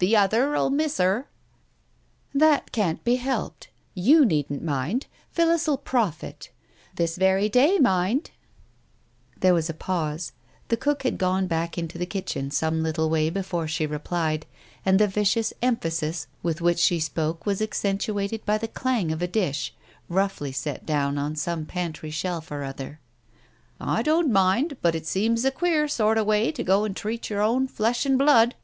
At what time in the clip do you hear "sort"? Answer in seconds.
25.86-26.18